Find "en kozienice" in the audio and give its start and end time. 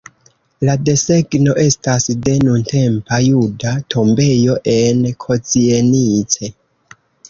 4.81-6.57